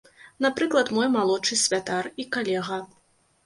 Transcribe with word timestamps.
Напрыклад, 0.45 0.87
мой 0.95 1.11
малодшы 1.17 1.59
святар 1.67 2.13
і 2.23 2.29
калега. 2.37 2.83